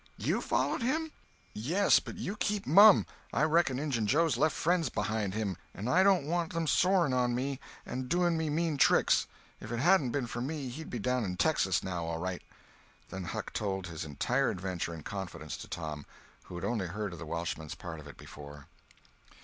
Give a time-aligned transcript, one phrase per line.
[0.17, 1.11] "You followed him?"
[1.53, 3.05] "Yes—but you keep mum.
[3.31, 7.35] I reckon Injun Joe's left friends behind him, and I don't want 'em souring on
[7.35, 9.27] me and doing me mean tricks.
[9.59, 12.41] If it hadn't ben for me he'd be down in Texas now, all right."
[13.11, 16.07] Then Huck told his entire adventure in confidence to Tom,
[16.45, 18.65] who had only heard of the Welshman's part of it before.